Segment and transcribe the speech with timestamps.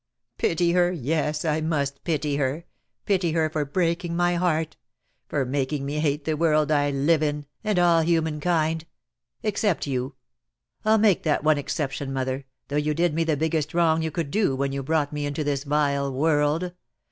[0.39, 2.65] "Pity her, yes, I must pity her,
[3.05, 4.75] pity her for breaking my heart,
[5.27, 8.83] for making me hate the world I live in— and all human kind—
[9.43, 10.15] except you.
[10.83, 14.31] I'll make that one exception, mother, though you did me the biggest wrong you could
[14.31, 16.73] do when you brought me into this vile world.